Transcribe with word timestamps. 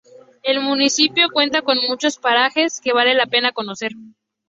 El 0.41 0.61
municipio 0.61 1.27
cuenta 1.31 1.61
con 1.61 1.77
muchos 1.87 2.17
parajes 2.17 2.81
que 2.81 2.91
vale 2.91 3.13
la 3.13 3.27
pena 3.27 3.51
conocer. 3.51 3.91